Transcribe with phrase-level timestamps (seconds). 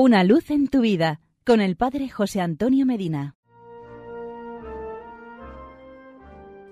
[0.00, 3.34] Una luz en tu vida con el Padre José Antonio Medina.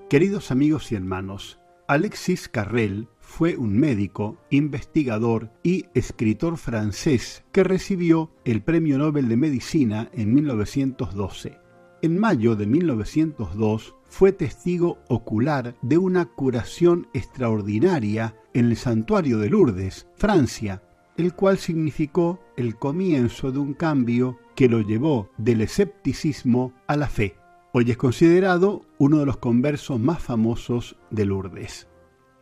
[0.09, 1.59] Queridos amigos y hermanos,
[1.89, 9.37] Alexis Carrel fue un médico, investigador y escritor francés que recibió el Premio Nobel de
[9.37, 11.59] Medicina en 1912.
[12.03, 19.51] En mayo de 1902 fue testigo ocular de una curación extraordinaria en el santuario de
[19.51, 20.81] Lourdes, Francia,
[21.17, 27.09] el cual significó el comienzo de un cambio que lo llevó del escepticismo a la
[27.09, 27.37] fe.
[27.73, 31.89] Hoy es considerado uno de los conversos más famosos de Lourdes.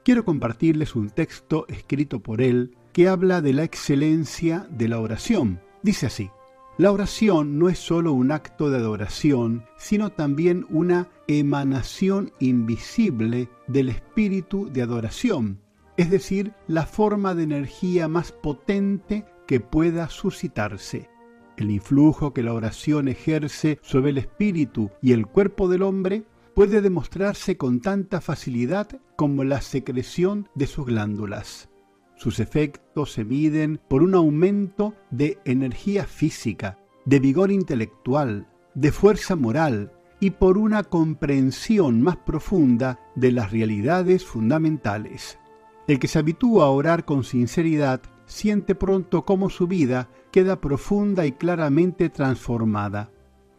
[0.05, 5.61] Quiero compartirles un texto escrito por él que habla de la excelencia de la oración.
[5.83, 6.31] Dice así,
[6.77, 13.89] la oración no es sólo un acto de adoración, sino también una emanación invisible del
[13.89, 15.61] espíritu de adoración,
[15.97, 21.09] es decir, la forma de energía más potente que pueda suscitarse.
[21.57, 26.25] El influjo que la oración ejerce sobre el espíritu y el cuerpo del hombre
[26.55, 31.69] puede demostrarse con tanta facilidad como la secreción de sus glándulas.
[32.17, 39.37] Sus efectos se miden por un aumento de energía física, de vigor intelectual, de fuerza
[39.37, 45.39] moral y por una comprensión más profunda de las realidades fundamentales.
[45.87, 51.27] El que se habitúa a orar con sinceridad siente pronto cómo su vida queda profunda
[51.27, 53.11] y claramente transformada.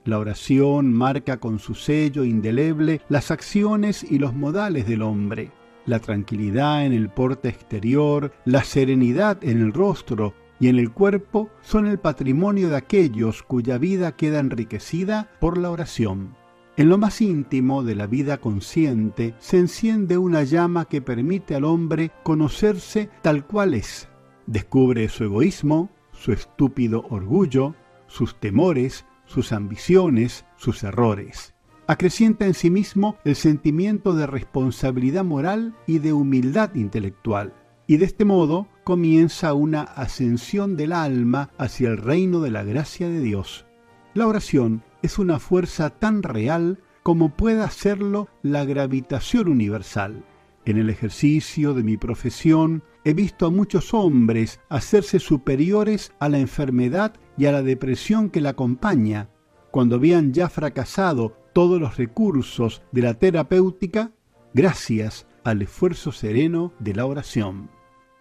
[0.05, 5.51] La oración marca con su sello indeleble las acciones y los modales del hombre.
[5.85, 11.49] La tranquilidad en el porte exterior, la serenidad en el rostro y en el cuerpo
[11.61, 16.35] son el patrimonio de aquellos cuya vida queda enriquecida por la oración.
[16.77, 21.63] En lo más íntimo de la vida consciente se enciende una llama que permite al
[21.63, 24.09] hombre conocerse tal cual es.
[24.45, 27.75] Descubre su egoísmo, su estúpido orgullo,
[28.07, 31.53] sus temores, sus ambiciones, sus errores.
[31.87, 37.53] Acrecienta en sí mismo el sentimiento de responsabilidad moral y de humildad intelectual.
[37.87, 43.07] Y de este modo comienza una ascensión del alma hacia el reino de la gracia
[43.07, 43.65] de Dios.
[44.13, 50.25] La oración es una fuerza tan real como pueda serlo la gravitación universal.
[50.65, 56.39] En el ejercicio de mi profesión he visto a muchos hombres hacerse superiores a la
[56.39, 59.29] enfermedad y a la depresión que la acompaña.
[59.69, 64.11] Cuando habían ya fracasado todos los recursos de la terapéutica,
[64.55, 67.69] gracias al esfuerzo sereno de la oración.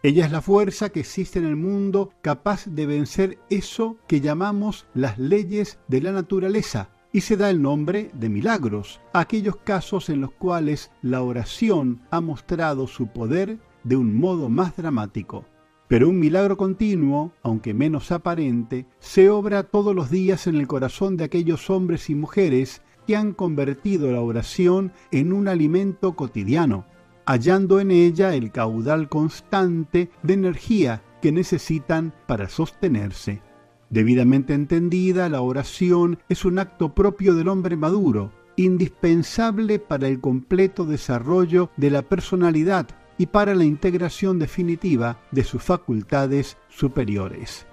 [0.05, 4.87] Ella es la fuerza que existe en el mundo capaz de vencer eso que llamamos
[4.93, 10.21] las leyes de la naturaleza y se da el nombre de milagros, aquellos casos en
[10.21, 15.47] los cuales la oración ha mostrado su poder de un modo más dramático.
[15.89, 21.17] Pero un milagro continuo, aunque menos aparente, se obra todos los días en el corazón
[21.17, 26.85] de aquellos hombres y mujeres que han convertido la oración en un alimento cotidiano,
[27.27, 33.43] hallando en ella el caudal constante de energía que necesitan para sostenerse.
[33.91, 40.85] Debidamente entendida, la oración es un acto propio del hombre maduro, indispensable para el completo
[40.85, 42.87] desarrollo de la personalidad
[43.19, 47.67] y para la integración definitiva de sus facultades superiores.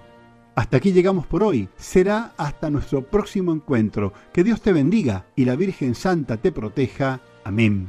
[0.54, 1.68] Hasta aquí llegamos por hoy.
[1.76, 4.12] Será hasta nuestro próximo encuentro.
[4.32, 7.20] Que Dios te bendiga y la Virgen Santa te proteja.
[7.44, 7.88] Amén.